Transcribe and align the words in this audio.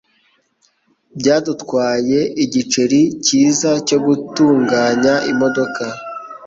Byadutwaye 1.19 2.19
igiceri 2.43 3.01
cyiza 3.25 3.71
cyo 3.87 3.97
gutunganya 4.05 5.13
imodoka. 5.31 5.83